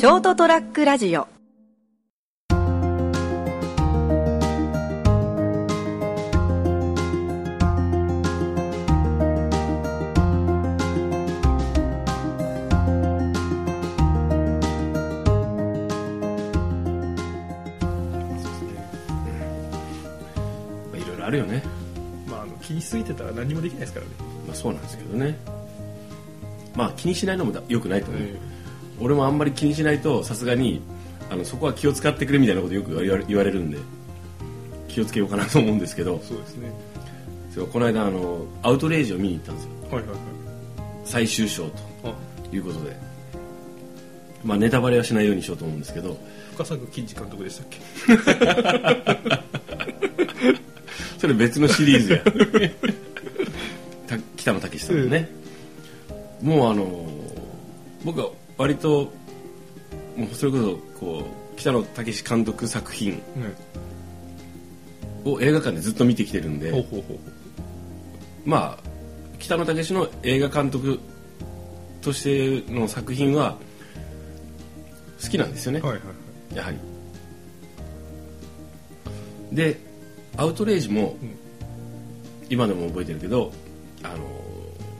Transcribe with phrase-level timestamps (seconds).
[0.00, 1.20] ショートトラックラジオ。
[1.20, 1.26] ま
[20.94, 21.62] あいろいろあるよね。
[22.26, 24.12] まああの気にしすぎてたら何もできないですからね。
[24.46, 25.38] まあそうなんですけどね。
[26.74, 28.40] まあ気にしないのもだ良くないと思う、え
[29.00, 30.80] 俺もあんまり気にしないとさすがに
[31.30, 32.94] あのそこは気を使ってくれみたいなことよく
[33.26, 33.78] 言われるんで
[34.88, 36.20] 気をつけようかなと思うんですけど。
[36.22, 36.72] そうですね。
[37.54, 39.70] そうこの間あのアウトレイジを見に行ったんですよ。
[39.90, 40.18] はいはいはい。
[41.04, 41.66] 最終章
[42.04, 42.12] あ。
[42.48, 42.96] ということで。
[44.44, 46.16] まあネタバレはしないようにしようと思うんですけど。
[46.54, 47.80] 深作金次監督でしたっけ？
[51.18, 52.20] それ別のシリーズや。
[54.06, 55.28] た北野武さんのね、
[56.42, 57.06] もうあの
[58.04, 59.10] 僕は割と
[60.18, 63.22] もうそれこそこう北野武監督作品ね
[65.24, 66.70] を映画館でずっと見てきてるんで、
[68.44, 68.84] まあ
[69.38, 71.00] 北野武の映画監督
[72.02, 73.56] としての作品は
[75.22, 76.12] 好きなんですよね、はいはいは
[76.52, 76.56] い。
[76.56, 76.78] やはり。
[79.56, 79.80] で
[80.36, 81.34] アウトレイジも、うん。
[82.50, 83.52] 今でも覚えてるけど
[84.02, 84.18] あの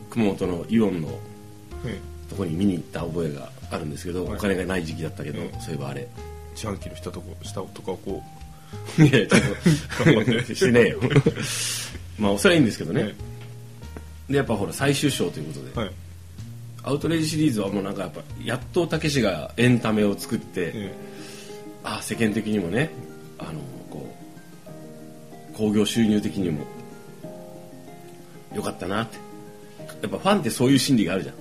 [0.09, 1.09] 熊本のイオンの
[1.85, 4.35] えとこに見に行った覚えがあるんですけど、はい。
[4.37, 5.51] お金がない時期だったけど、うん。
[5.61, 6.03] そういえばあれ。
[6.03, 6.09] え
[6.55, 8.23] 自販機の下とこ下とかをこ。
[8.99, 11.01] いやちょっとしてねえよ。
[12.19, 13.15] まあそれはいいんですけどう、ね、
[14.29, 15.93] でやっぱほら最終章ということで、はい。
[16.83, 20.95] アウトレイジシリーズはもうなんかやっぱやっとたけしがエンタメを作って、え
[21.83, 22.91] あ世間的にもね
[23.39, 24.15] あのこ
[25.53, 26.65] う興行収入的にも
[28.55, 29.31] よかったなって。
[30.03, 31.35] やっぱファンってそういう心理があるじゃん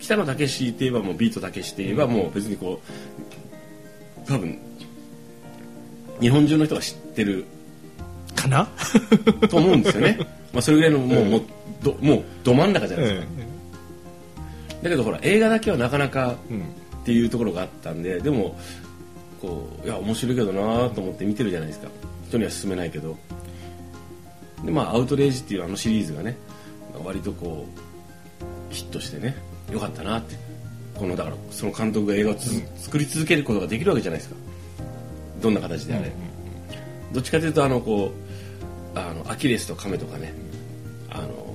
[0.00, 2.80] 北野武って言えばもうビートたけしって言えばもう別にこ
[4.24, 4.58] う多分
[6.20, 7.46] 日本中の人が知ってる
[8.36, 8.68] えかな？
[9.48, 10.18] と思うんですよね。
[10.52, 11.42] まあそれぐらいのもう,、もう
[11.82, 13.26] どもうど真ん中じゃないですか、
[14.80, 16.36] えだけどほら映画だけはなかなか
[17.02, 18.58] っていうところがあったんででも
[19.40, 21.88] こういや面白いけどなと思って見てるじゃないですか。
[22.28, 23.16] 人には勧めないけど。
[24.64, 26.36] でまあアウトレイジっていうあのシリーズがね
[27.04, 27.66] 割とこ
[28.70, 29.34] うヒットしてね
[29.72, 30.36] よかったなって。
[30.94, 34.36] このだからその監督が映画をつ、作り続けることができるわけじゃないですか。
[35.40, 36.12] どんな形であれ、
[37.12, 38.12] どっちかというとあのこ
[38.94, 40.34] うあのアキレスとカメとかね。
[41.10, 41.50] あの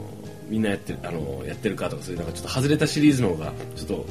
[0.50, 4.06] みんなやってるあのやってるかとかそういうなんかちょっと外れたシリーズの方がちょっと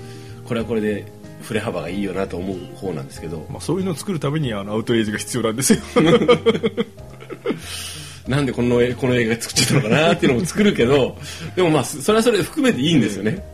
[0.47, 1.06] これはこれで
[1.42, 3.47] 振れ幅がいいよなと思う方なんですけど。
[3.50, 5.81] まあ、そういうのを作るためにあのアウトレイジが必要なんですよ。
[8.26, 11.19] なんでこのこの映画作っちゃったのかなっていうのも作るけど。
[11.54, 13.44] でもまあそれはそれで含めていいんですよね、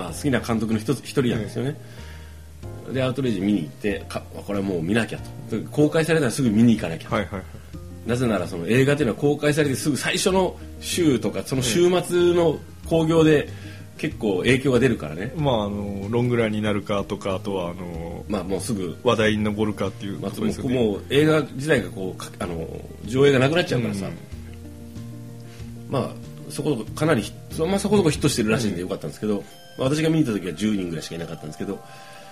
[0.00, 1.76] まあ好きな監督の一つ一人なんですよね、
[2.90, 5.60] でアウトレイジ見に行ってかこれはもう見なきゃと。
[5.70, 8.08] 公開されたらすぐ見に行かなきゃ、はいはいはい。
[8.08, 13.50] なぜならその映画っていうのは公開されてすぐ最初の週とかその週末の興行で
[13.98, 22.66] 結構影響が出るからね、まああのロングランになるかとかあとはあのまあもうすぐ、話題に上るかっていうまあ、ことですよね、もう映画自体がこうかあの
[23.04, 24.14] 上映がなくなっちゃうからさ、うん。
[25.90, 26.10] まあ
[26.50, 29.44] そこそこかなりヒそ,、まあ、そこそこヒットしてるらしいんでよかったんですけど、
[29.78, 31.82] まあ私が見に行った時は10人ぐらいしかいなかったんですけど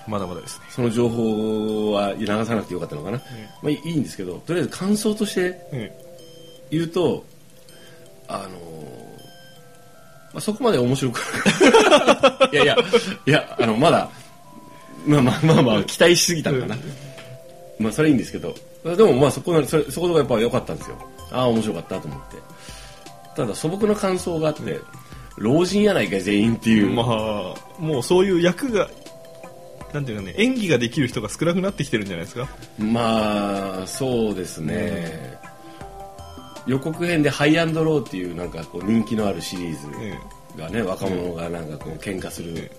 [0.06, 0.66] まだまだですね。
[0.70, 3.18] その情報は流さなくてよかったのかな、
[3.62, 5.92] まあいいんですけどとりあえず感想としてえ
[6.70, 7.24] 言うと
[8.28, 8.48] あの
[10.32, 11.20] まあ、そこまで面白く
[12.52, 12.56] い。
[12.56, 12.76] や いや
[13.26, 14.10] いやあのまだ
[15.06, 16.76] まあまあまあまあ期待しすぎたのかな、
[17.78, 18.54] まあそれいいんですけど。
[18.84, 20.98] でもまあそこのそれそこがやっぱ良かったんですよ。
[21.30, 22.36] ああ面白かったと思って
[23.38, 24.80] ただ素朴な感想があって、
[25.36, 28.90] 老人やないか全員っていう、まあもうそういう役が
[29.94, 32.48] なんていうかね演技ができる人が少なくなってきてるんじゃないですか？
[32.78, 35.38] まあそうですね、
[36.66, 40.18] 予告編で「ハイアンドロー」っていうなんかこう人気のあるシリーズえ
[40.60, 42.70] がね、若者がなんかこう喧嘩する、え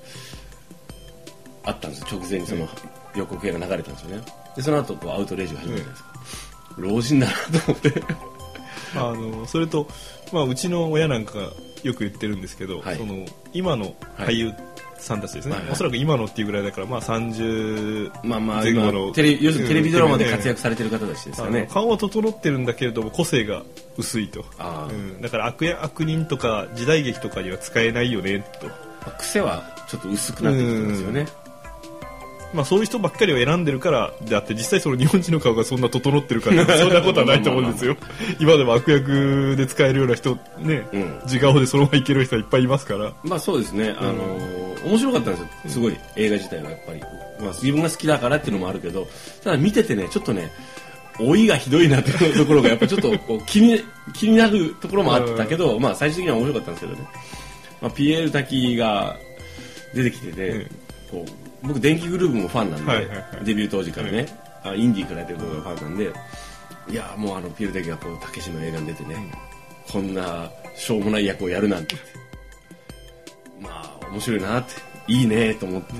[1.63, 2.07] あったんですよ。
[2.11, 2.67] 直前にその
[3.15, 4.23] 予告編が流れたんですよね。
[4.57, 6.09] でその後こうアウトレイジが始まるじゃないですか、
[6.77, 8.03] 老人だなと思って
[8.95, 9.87] あのそれと、
[10.31, 11.49] まあ、うちの親なんかが
[11.83, 12.97] よく言ってるんですけど、はい。
[12.97, 14.51] その今の俳優
[14.97, 15.71] さんたちですね、はいはい。
[15.71, 21.67] おそらく今のっていうぐらいだから、まあ、30まあまあ前後今のテレ要するにテレビドラマでうん活躍されてる方たちですよね。
[21.71, 23.63] 顔は整ってるんだけれども個性が
[23.97, 24.45] 薄いと、
[24.89, 28.73] うん、だから悪や悪人とか時代劇とかには使えないよねと、ま
[29.07, 31.25] あ癖はちょっと薄くなってきてますよね
[32.53, 37.95] まあ、そういう人ばっかりを選んでるからであって実際その日本人の顔がそんな整ってるかって そんなことはないと思うんですよ。
[38.39, 41.19] 今でも悪役で使えるような人ね、うん。
[41.25, 43.13] 自顔でそのままいける人はいっぱいいますから。
[43.23, 44.13] まあそうですね、あの
[44.83, 45.47] 面白かったんですよ。
[45.67, 46.99] すごい映画自体はやっぱり、
[47.39, 49.07] まあ、自分が好きだからっていうのもあるけど
[49.43, 50.51] ただ見ててねちょっとね
[51.19, 57.07] 老いがひどいなっていう ところがやっぱちょっとこう気に気になるところもあったけど、まあ、最終的には面白かったんですけどね、
[57.81, 59.17] まあ、ピエール滝が
[59.93, 60.67] 出てきてて、
[61.11, 63.45] こう僕電気グループもファンなんで、はいはいはい。
[63.45, 64.27] デビュー当時からね、
[64.63, 66.13] あインディーからやってるところがファンなんで
[66.89, 69.15] いやもうあのピル滝がこうたけしの映画に出てね、
[69.91, 71.95] こんなしょうもない役をやるなんて。
[73.61, 73.69] ま
[74.01, 74.89] あ面白いなって。
[75.07, 75.93] いいねと思って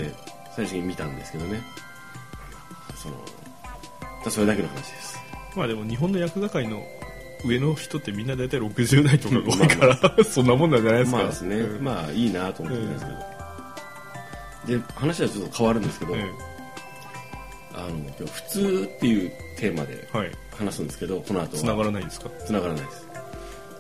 [0.56, 1.62] 最初に見たんですけどね。
[2.96, 3.16] その
[4.20, 5.18] ただそれだけの話です。
[5.56, 6.84] まあでも日本の役係の
[7.46, 11.18] 上の人ってみんな大体60代とかが多いから、 そんなもんなんじゃないですか。
[11.18, 11.84] まあですね、うん。
[11.84, 13.18] まあいいなと思ってたんですけど、
[14.68, 16.24] で話はちょっと変わるんですけど、え
[17.74, 20.08] あの今日普通っていうテーマで。
[20.60, 21.62] 話すんですけどこの後は。
[21.62, 22.30] 繋がらないんですか？
[22.46, 23.08] 繋がらないです。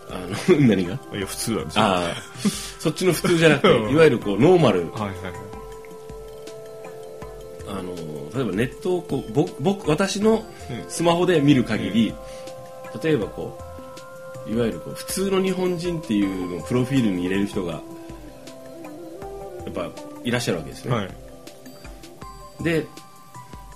[0.09, 0.99] あの 何が？
[1.13, 1.83] いや、普通なんですよ。
[1.83, 2.15] ああ
[2.79, 3.91] そっちの普通じゃなくてうん。
[3.91, 4.89] いわゆるこうノーマル。
[4.91, 5.33] はいはいはい。
[7.67, 7.93] あの
[8.33, 10.89] 例えばネットをこう僕僕私のうん。
[10.89, 12.13] スマホで見る限り、
[13.03, 13.59] 例えばこ
[14.47, 17.81] ういわゆるこう普通の日本人っていうのをプロフィールに入れる人がや
[19.67, 19.89] っぱ
[20.23, 21.09] いらっしゃるわけですね、はい。
[22.63, 22.85] で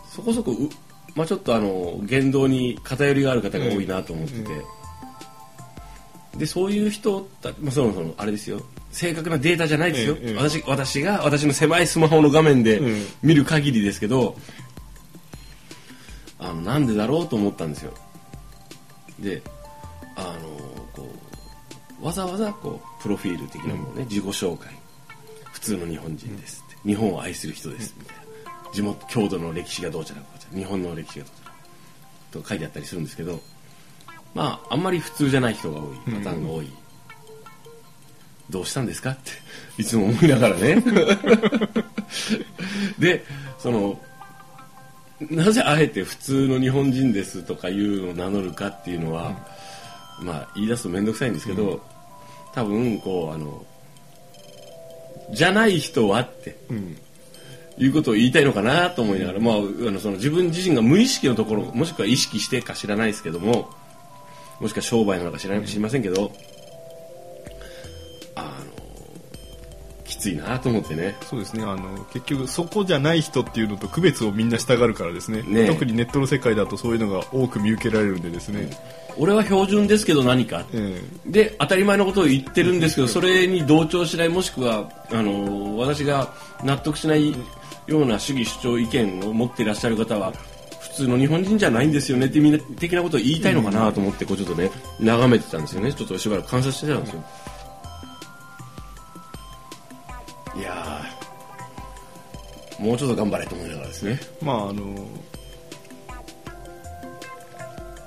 [0.10, 0.70] そこそこう、
[1.16, 4.50] まあ、ちょっとあの言動に偏りがある方が多いなと思ってて、
[6.38, 8.62] でそういう人た、まあ、そもそもあれですよ。
[8.92, 13.06] 正確なデータじゃないですよ、ええええ私私が私の狭いスマホの画面でうん。
[13.24, 14.38] 見る限りですけど、
[16.38, 17.94] あのなんでだろうと思ったんですよ。
[19.20, 19.42] で
[20.16, 20.50] あの
[20.94, 21.10] こ
[22.02, 24.70] うわざわざこうプロフィール的なものね、自己紹介。
[24.72, 24.83] 普
[25.64, 28.24] 通の日本人ですって、日本を愛する人ですみたいな
[28.74, 33.40] 地元郷土の歴史がどうちゃらこうちゃら日本の歴史がどうちゃらと書いてあったりするんですけど
[34.34, 35.98] まああんまり普通じゃない人が多い。
[36.06, 36.70] パターンが多い、
[38.50, 39.32] どうしたんですかって
[39.78, 40.84] いつも思いながらね。
[42.98, 43.24] で
[43.60, 44.00] その
[45.30, 49.38] なぜあえて普通の日本人ですとかいうのを名乗るかっていうのは、
[50.20, 51.82] まあ言い出すと面倒くさいんですけど、
[52.54, 53.66] 多分こうあの
[55.32, 56.98] じゃない人はってうん。
[57.78, 63.72] いうことを言いたいのかなと思いながら、まあ、あのその自分自身が無意識のところもしくは意識してか知らないですけども
[64.60, 66.32] もしくは商売なのか知らない知りませんけど、
[70.24, 71.16] ついなと思ってね。
[71.30, 71.64] そうですね。
[71.64, 75.42] あの、結局そこじゃない人っていうのと区別をみんなしたがるからですね。
[75.44, 75.68] ねえ。
[75.68, 78.70] 特にネットの世界だとそういうのが多く見受けられるんでですね。
[79.18, 80.64] 俺は標準ですけど何か。
[80.74, 86.34] えで当たり前のことを言ってるんですけどそれに同調しないもしくはあの私が
[86.64, 87.32] 納得しない
[87.86, 90.32] ような主義主張意見を持っていらっしゃる方は
[90.82, 95.94] 普通の日本人じゃないんですよねってみんな的なことを言いたいのかなと思ってこうちょっとね眺めてたんですよね。
[95.94, 97.24] ちょっとしばらく観察してたんですよ
[102.84, 104.20] もうちょっと頑張れと思いながらですね。
[104.22, 105.08] えまああの、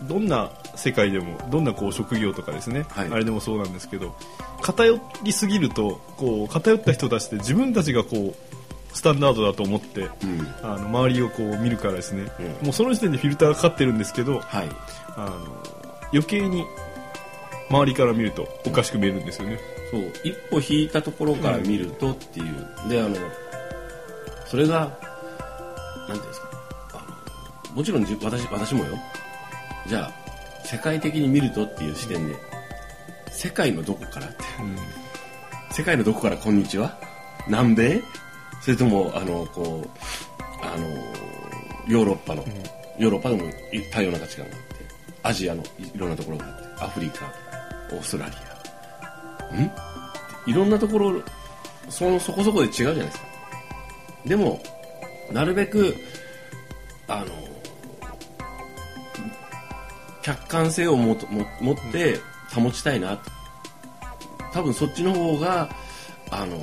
[0.02, 3.08] どんな世界でもどんなこう職業とかですね、はい。
[3.10, 4.14] あれでもそうなんですけど
[4.60, 10.10] 偏りすぎるとこう偏った人たちって自分たちがこうスタンダードだと思ってうん。
[10.62, 12.66] あの周りをこう見るからですね、うん。
[12.66, 14.68] もうその時点でフィルターがかかってるんですけどはい。
[15.16, 15.36] あの
[16.12, 16.64] 余計に
[17.70, 19.58] 周りから見るとおかしく見えるんですよね。
[19.90, 20.12] そう。
[20.24, 23.16] 一歩引いたところから見るとっていう、であの
[24.48, 24.96] それが
[26.08, 26.48] 何ていうんですか？
[26.94, 28.96] あのもちろんじ私私もよ。
[29.86, 30.12] じゃあ
[30.66, 32.34] 世界的に見るとっていう視点で
[33.30, 34.36] 世界のどこからって。
[35.72, 36.98] 世界のどこからこんにちは？
[37.48, 38.02] 南米？
[38.62, 39.90] それともあのこう
[40.64, 40.86] あの
[41.86, 42.42] ヨーロッパの、
[42.98, 43.44] ヨーロッパでも
[43.92, 44.66] 多様な価値観があって
[45.22, 47.26] アジアのいろんなところがあってアフリカ
[47.92, 48.32] オーストラリ
[49.52, 49.60] ア。
[49.60, 49.70] ん？
[50.50, 51.20] いろんなところ
[51.90, 53.26] そのそこそこで違うじゃないですか
[54.26, 54.60] でも
[55.32, 55.96] なるべく
[57.08, 57.26] あの
[60.22, 62.18] 客観性をもとも持って
[62.52, 63.16] 保ちたいな。
[63.16, 63.30] と
[64.52, 65.70] 多分そっちの方が
[66.30, 66.62] あの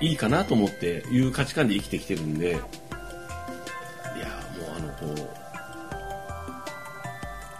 [0.00, 2.50] いいかなと思っていう価値観で生きてきてるんで。
[2.50, 2.64] いやもう
[4.76, 5.28] あのこう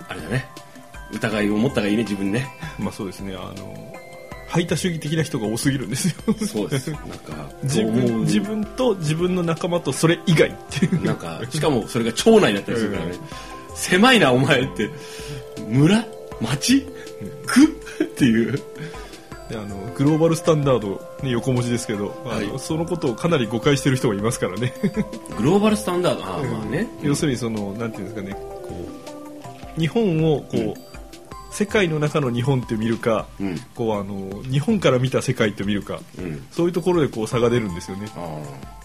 [0.09, 0.47] あれだね。
[1.11, 2.47] 疑いを持ったがいいね自分ね。
[2.79, 3.93] まあそうですねあの
[4.49, 6.35] 排他主義的な人が多すぎるんですよ。
[6.47, 6.91] そうです。
[6.91, 11.05] なんか自分自分と自分の仲間とそれ以外っていう。
[11.05, 13.13] なんかしかもそれが町内だったりするからね、
[13.75, 14.91] 狭いなお前って。
[15.69, 16.05] 村？
[16.41, 16.87] 町？
[17.47, 17.65] 区？
[18.05, 18.61] っていう。
[19.51, 22.59] であのグローバルスタンダード、ね、横文字ですけど、はい。
[22.59, 24.73] そのことをかなり誤解してる人がいますからね。
[25.37, 26.25] グローバルスタンダード？
[26.25, 28.89] ああまあね、要するにそのなんていうんですかねこ
[29.77, 30.88] う日本をこう、
[31.51, 33.59] 世界の中の日本って見るか、うん。
[33.75, 36.47] こうあの日本から見た世界って見るかうん。
[36.51, 38.09] そういうところでこう差が出るんですよね。
[38.17, 38.41] あ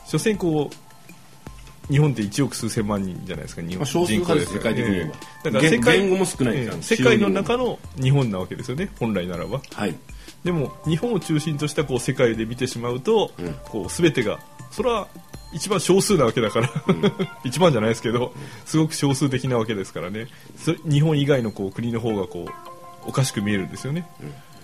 [0.05, 5.15] 所詮こう日本って1億数千万人じゃないですか日本人口世界的に言えば。
[5.45, 5.51] ええ。
[5.51, 6.81] だから世界も少ないですからええ。
[6.81, 9.61] 世界の中の日本なわけですよね本来ならば。
[9.75, 9.95] あはい。
[10.43, 13.53] でも日本を中心としたこう世界で見てしまうと、うん。
[13.65, 14.39] こう全てが
[14.71, 15.07] それは
[15.53, 16.69] 一番少数なわけだから、
[17.43, 18.33] 一番じゃないですけど
[18.65, 20.27] すごく少数的なわけですからね。
[20.57, 24.07] そ日本以外のこう国の方がこうおかしく見えるんですよね。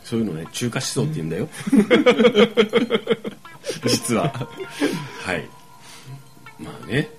[0.03, 1.47] そういうのね中華思想って言うんだよ。
[3.85, 4.49] 実は。
[5.23, 5.47] はい。
[6.59, 7.09] まあね。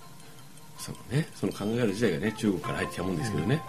[0.79, 1.29] そのね。
[1.35, 3.63] その考え方自体がね中国から入ってきたもんですけどね、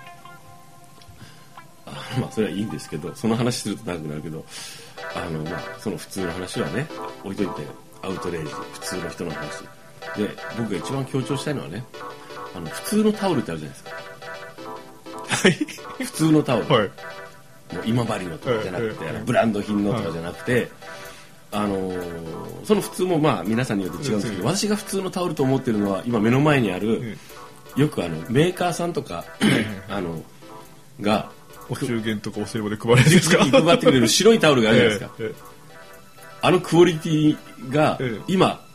[1.86, 4.46] あまあそれはいいんですけどその話すると長くなるけど
[5.15, 6.88] あのまあその普通の話はね
[7.24, 7.67] 置いといて
[8.01, 9.63] アウトレイジ普通の人の話
[10.17, 11.84] で僕が一番強調したいのはね
[12.55, 13.91] あの普通のタオルってあるじゃないですか。
[15.27, 16.05] はい。
[16.05, 16.88] 普通のタオル、はい。
[17.74, 20.67] もう今治のとかじゃなくて、ええあのブランド品のとかじゃなくて、
[21.51, 24.55] あのーその普通もまあ皆さんによって違うんですけど、うん。
[24.55, 27.17] 私が普通のタオルと思ってるのは今目の前にある、
[27.77, 29.24] よくあのメーカーさんとか、
[29.89, 30.22] あの
[31.00, 31.31] が
[31.70, 33.46] お中元とかお歳暮で配られるんですか？
[33.48, 35.36] 配ってくれる白いタオルがあるじゃないですか、ええ。
[36.41, 37.38] あのクオリティ
[37.72, 38.22] がええ。
[38.27, 38.65] 今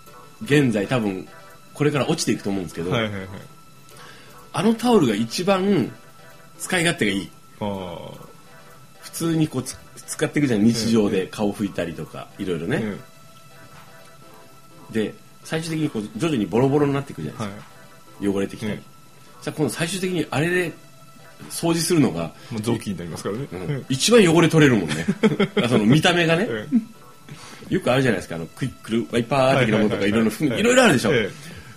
[0.43, 1.27] 現在多分
[1.75, 3.29] これから落ちていくと思うんですけど、はいはいはい。
[4.53, 5.93] あのタオルが一番
[6.59, 7.31] 使い勝手がいい。
[7.61, 8.11] あ
[9.01, 9.77] 普通にこうつ
[10.07, 12.83] 使っていくじゃん日常で顔拭いたりとかいろいろね、
[14.91, 15.15] で
[15.45, 18.33] 最終的にこう徐々にボロボロになっていくじゃないえですはい。
[18.33, 18.79] か、汚れてきたり、うん。
[19.43, 20.73] じゃあ今度最終的にあれで
[21.51, 23.87] 掃除するのが、もう雑巾になりますからね、うん。
[23.89, 25.07] 一番汚れ取れるもんね。
[25.69, 26.47] その見た目がね。
[26.49, 26.96] ええ
[27.69, 28.37] よくあるじゃないですか。
[28.37, 30.63] あのクイックルワイパー的なものとかはいろいろい。
[30.63, 31.31] ろいろあるでしょ、え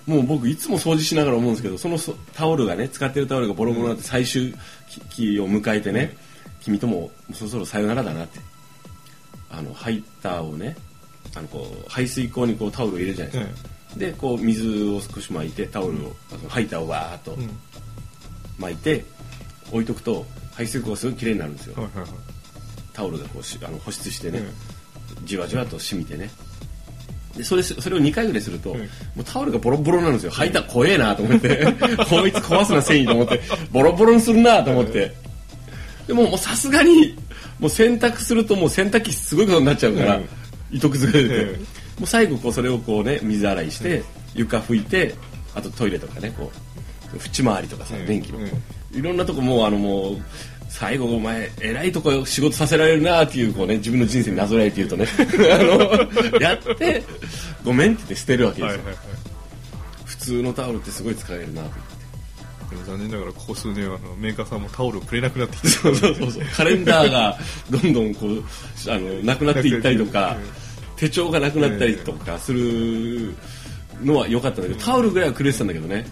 [0.05, 4.55] もう僕いつも掃除しながら思うんですけどそのそタオルがね使ってるタオルがボロボロになって最終
[5.09, 6.17] 期を迎えてね、
[6.61, 8.39] 君ともそろそろさよならだなって
[9.51, 10.75] あのハイターをね
[11.35, 16.15] あのこう排水口にこうタオルを入れるじゃないですか、でこう水を少し巻いてタオルを、
[16.47, 17.49] ハイターをわーっとうん。
[18.59, 19.05] 巻いて
[19.71, 22.09] 置いとくと排水口がすごい綺麗になるんですよ、はいはいはい。
[22.93, 24.51] タオルがこうしあの保湿してね、え
[25.29, 26.29] じわじわと染みてね。
[27.37, 28.79] でそれそれを2回ぐらいすると、うん。
[28.79, 28.85] も
[29.19, 30.31] うタオルがボロボロなんですよ。
[30.31, 31.65] 履いたら怖えなと思って。
[32.09, 33.39] こいつ壊すな繊維と思って。
[33.71, 35.15] ボロボロにするなと思って。
[36.07, 37.15] でももうさすがに
[37.59, 40.25] もう洗濯するともう洗濯機すごいことになっちゃうから、うん。
[40.71, 41.59] 糸くずが出て、え
[41.99, 45.13] もう最後こうそれをこうね水洗いして、床拭いて
[45.53, 46.51] あとトイレとかねこ
[47.13, 48.05] う縁回りとかさ、うん。
[48.07, 48.47] 電気の、うん。
[48.97, 50.17] いろんなとこもうあのもう
[50.69, 55.05] 最後お前偉いとこ仕事させられるなっていうこうね自分の人生になぞらえて言うとね。
[55.51, 57.03] あのやって
[57.63, 58.95] ごめんって言って捨てるわけですよ、はいはいはい。
[60.05, 61.69] 普通のタオルってすごい使えるなと
[62.69, 66.31] でも残念ながらここ数年はあのメーカーさんもタオルをくれなくなってきてそうそうそう。
[66.31, 67.37] そうカレンダーが
[67.69, 68.43] どんどんこう
[68.87, 70.37] あのなくなっていったりとか
[70.95, 73.33] 手帳がなくなったりとかする
[74.03, 76.05] のは良かったんだけどタオルぐらいはくれてたんだけどね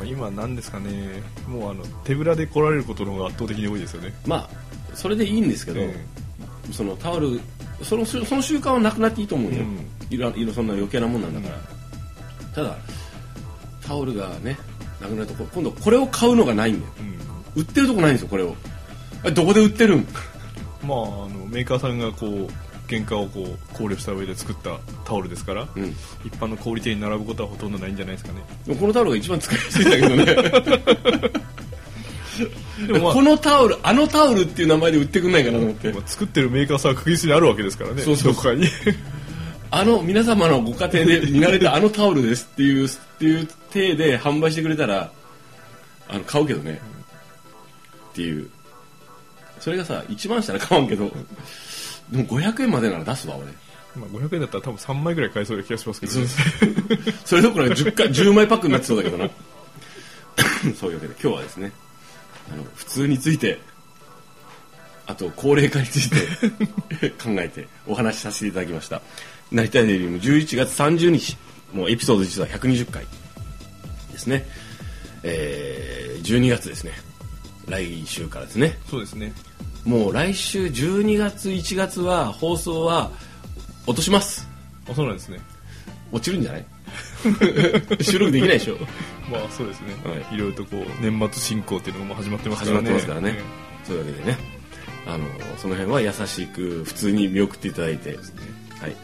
[0.00, 4.14] まあ今なんですかねもうあの手ぶらで来られることの方が圧倒的に多いですよね。
[4.26, 4.48] まあ
[4.94, 5.94] それでいいんですけど、え
[6.72, 7.40] そのタオル
[7.82, 9.86] そのその習慣はなくなっていいと思うよ、うん。
[10.10, 12.76] いろいろそんな余計なもんなんだから、ただ
[13.86, 14.58] タオルがね
[15.00, 16.92] なくなるとこ今度これを買うのがないんだよ。
[17.56, 17.62] うん。
[17.62, 18.56] 売ってるとこないんですよこれを。
[19.34, 20.06] どこで売ってるん？
[20.82, 25.94] まああのメーカーさんがこう原価をこう考慮した上で作ったタオルですから、うん。
[26.24, 28.76] 一般の小売店に並ぶことはほとんどないんじゃないですかね。
[28.76, 31.30] このタオルが一番使いやすいんだけどね。
[32.86, 35.92] でもまあこのタオルあのタオルっていう名前で売ってくんないかなと思って。
[35.92, 38.66] まあ作ってるメーカーさんは確実にあるわけですからねそうそうどこかに。
[39.72, 45.12] あの皆様のご家庭で見慣れたあのタオルですっていうっていう体で販売してくれたら
[46.08, 46.80] あの買うけどね。
[48.10, 48.48] っていう。
[49.60, 51.10] それがさ1万したら買わんけど
[52.10, 53.46] でも500円までなら出すわ俺。
[53.96, 56.26] まあ500円だったら多分3枚ぐらい買えそうな気がしますけど、ね、
[57.24, 59.28] それどころか 10, か10枚パックになってそうだけどな。
[60.78, 61.72] そういうわけで今日はですね
[62.52, 63.60] あの普通について
[65.06, 69.02] あと高齢化について 考えてお話しさせていただきました。
[69.50, 71.36] 成田デイリーム11月30日
[71.72, 73.04] もうエピソード実は120回
[74.12, 74.46] ですね。
[75.22, 76.92] えー、12月ですね。
[77.68, 78.78] 来週からですね。
[78.88, 79.32] そうですね
[79.84, 83.10] もう来週12月1月は放送は
[83.86, 84.46] 落とします。
[84.90, 85.38] あそうなんですね。
[86.12, 86.64] 落ちるんじゃない？
[88.02, 88.76] 収録できないでしょ。
[89.30, 90.34] まあそうですね、はい。
[90.34, 92.82] い、ろいろとこう年末進行っていうのがもう始まってますからね。
[92.82, 93.38] 始まってますからね。
[93.84, 94.38] そういうわけでね。
[95.06, 95.24] あの
[95.58, 98.14] その辺は優しく普通に見送っていただいて、は
[98.88, 98.94] い、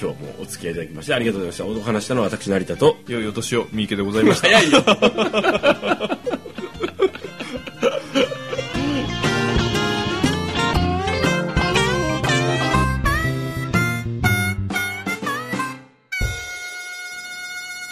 [0.00, 1.80] 今日もお付き合いいただきましてありがとうございました。
[1.80, 2.96] お話したのは私成田と。
[3.06, 4.48] 良いお年を三池でございました。
[4.48, 4.82] 早いよ